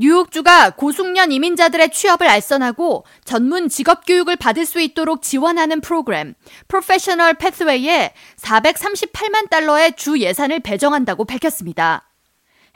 뉴욕주가 0.00 0.70
고숙련 0.70 1.30
이민자들의 1.30 1.90
취업을 1.90 2.26
알선하고 2.26 3.04
전문 3.26 3.68
직업 3.68 4.06
교육을 4.06 4.36
받을 4.36 4.64
수 4.64 4.80
있도록 4.80 5.20
지원하는 5.20 5.82
프로그램 5.82 6.32
프로페셔널 6.68 7.34
패스웨이에 7.34 8.14
438만 8.38 9.50
달러의 9.50 9.96
주 9.96 10.18
예산을 10.18 10.60
배정한다고 10.60 11.26
밝혔습니다. 11.26 12.08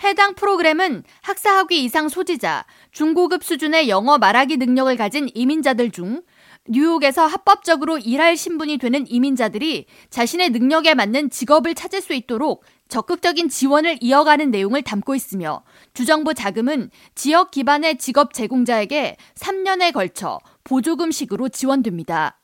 해당 0.03 0.35
프로그램은 0.35 1.03
학사학위 1.23 1.83
이상 1.83 2.11
소지자, 2.11 2.67
중고급 2.93 3.43
수준의 3.43 3.89
영어 3.89 4.19
말하기 4.19 4.59
능력을 4.59 4.95
가진 4.99 5.31
이민자들 5.33 5.93
중 5.93 6.21
뉴욕에서 6.67 7.27
합법적으로 7.27 7.99
일할 7.99 8.37
신분이 8.37 8.79
되는 8.79 9.05
이민자들이 9.07 9.87
자신의 10.09 10.51
능력에 10.51 10.95
맞는 10.95 11.31
직업을 11.31 11.75
찾을 11.75 12.01
수 12.01 12.15
있도록 12.15 12.65
적극적인 12.89 13.49
지원을 13.49 13.99
이어가는 14.01 14.51
내용을 14.51 14.83
담고 14.83 15.15
있으며 15.15 15.63
주정부 15.93 16.33
자금은 16.33 16.91
지역 17.15 17.51
기반의 17.51 17.99
직업 17.99 18.33
제공자에게 18.33 19.17
3년에 19.35 19.93
걸쳐 19.93 20.41
보조금식으로 20.65 21.51
지원됩니다. 21.51 22.41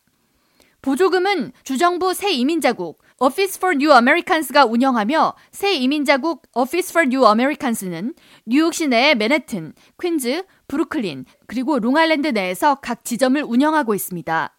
보조금은 0.82 1.52
주정부 1.62 2.14
새 2.14 2.30
이민자국 2.32 3.02
Office 3.18 3.58
for 3.58 3.74
New 3.76 3.92
Americans가 3.92 4.64
운영하며 4.64 5.34
새 5.50 5.74
이민자국 5.74 6.42
Office 6.54 6.90
for 6.90 7.06
New 7.06 7.26
Americans는 7.26 8.14
뉴욕 8.46 8.72
시 8.72 8.88
내의 8.88 9.14
맨해튼, 9.14 9.74
퀸즈, 10.00 10.44
브루클린, 10.68 11.26
그리고 11.46 11.78
롱아일랜드 11.78 12.28
내에서 12.28 12.76
각 12.76 13.04
지점을 13.04 13.42
운영하고 13.42 13.94
있습니다. 13.94 14.56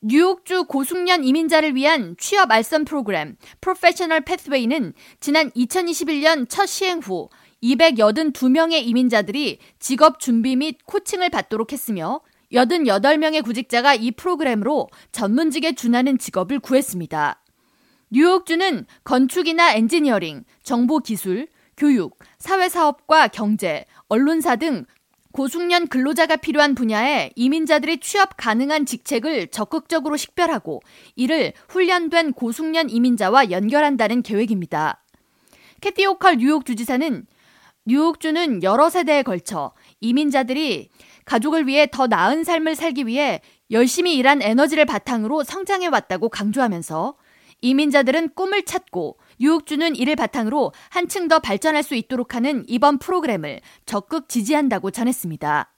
뉴욕주 0.00 0.64
고숙련 0.64 1.24
이민자를 1.24 1.74
위한 1.74 2.14
취업 2.18 2.50
알선 2.50 2.84
프로그램 2.84 3.36
Professional 3.60 4.22
Pathway는 4.22 4.94
지난 5.20 5.50
2021년 5.50 6.46
첫 6.48 6.66
시행 6.66 6.98
후 6.98 7.28
282명의 7.62 8.86
이민자들이 8.86 9.58
직업 9.78 10.18
준비 10.18 10.56
및 10.56 10.78
코칭을 10.84 11.30
받도록 11.30 11.72
했으며 11.72 12.20
88명의 12.52 13.42
구직자가 13.42 13.94
이 13.94 14.10
프로그램으로 14.12 14.88
전문직에 15.12 15.74
준하는 15.74 16.18
직업을 16.18 16.60
구했습니다. 16.60 17.40
뉴욕주는 18.10 18.86
건축이나 19.02 19.74
엔지니어링, 19.74 20.44
정보기술, 20.62 21.48
교육, 21.76 22.18
사회사업과 22.38 23.28
경제, 23.28 23.84
언론사 24.08 24.56
등 24.56 24.84
고숙련 25.32 25.88
근로자가 25.88 26.36
필요한 26.36 26.76
분야에 26.76 27.30
이민자들이 27.34 27.98
취업 27.98 28.36
가능한 28.36 28.86
직책을 28.86 29.48
적극적으로 29.48 30.16
식별하고 30.16 30.80
이를 31.16 31.52
훈련된 31.68 32.34
고숙련 32.34 32.88
이민자와 32.88 33.50
연결한다는 33.50 34.22
계획입니다. 34.22 35.02
캐티 35.80 36.06
오컬 36.06 36.36
뉴욕 36.36 36.64
주지사는 36.64 37.26
뉴욕주는 37.86 38.62
여러 38.62 38.88
세대에 38.88 39.22
걸쳐 39.22 39.72
이민자들이 40.00 40.88
가족을 41.26 41.66
위해 41.66 41.86
더 41.90 42.06
나은 42.06 42.44
삶을 42.44 42.74
살기 42.74 43.06
위해 43.06 43.40
열심히 43.70 44.16
일한 44.16 44.40
에너지를 44.40 44.86
바탕으로 44.86 45.44
성장해 45.44 45.88
왔다고 45.88 46.28
강조하면서 46.28 47.16
이민자들은 47.60 48.30
꿈을 48.34 48.64
찾고 48.64 49.18
뉴욕주는 49.40 49.96
이를 49.96 50.16
바탕으로 50.16 50.72
한층 50.90 51.28
더 51.28 51.38
발전할 51.38 51.82
수 51.82 51.94
있도록 51.94 52.34
하는 52.34 52.64
이번 52.68 52.98
프로그램을 52.98 53.60
적극 53.86 54.28
지지한다고 54.28 54.90
전했습니다. 54.90 55.70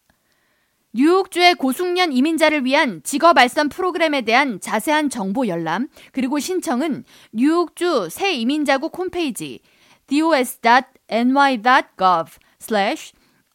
뉴욕주의 0.93 1.55
고숙련 1.55 2.13
이민자를 2.13 2.65
위한 2.65 3.03
직업 3.05 3.37
알선 3.37 3.69
프로그램에 3.69 4.23
대한 4.23 4.61
자세한 4.61 5.11
정보 5.11 5.47
열람 5.47 5.89
그리고 6.13 6.39
신청은 6.39 7.05
뉴욕주 7.33 8.09
새 8.11 8.33
이민자국 8.33 8.97
홈페이지 8.97 9.61
dos.ny.gov 10.07 11.67